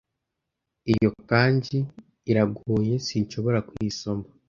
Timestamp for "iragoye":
2.31-2.93